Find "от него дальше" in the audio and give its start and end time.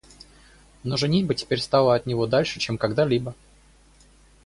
1.93-2.59